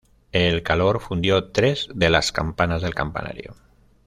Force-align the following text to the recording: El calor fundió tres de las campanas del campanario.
El 0.31 0.63
calor 0.63 0.99
fundió 0.99 1.51
tres 1.51 1.87
de 1.93 2.09
las 2.09 2.31
campanas 2.31 2.81
del 2.81 2.95
campanario. 2.95 3.55